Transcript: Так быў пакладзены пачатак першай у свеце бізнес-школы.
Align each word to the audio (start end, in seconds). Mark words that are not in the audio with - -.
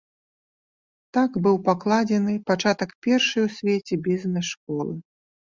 Так 1.17 1.35
быў 1.47 1.59
пакладзены 1.67 2.33
пачатак 2.49 2.97
першай 3.07 3.41
у 3.49 3.53
свеце 3.59 3.93
бізнес-школы. 4.09 4.93